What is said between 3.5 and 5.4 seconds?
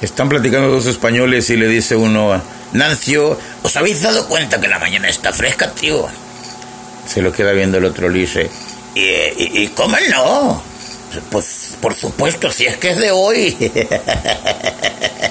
¿os habéis dado cuenta que la mañana está